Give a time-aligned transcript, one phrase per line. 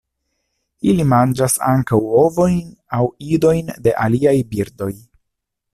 [0.93, 2.57] Ili manĝas ankaŭ ovojn
[3.01, 3.05] aŭ
[3.37, 4.95] idojn de aliaj birdoj.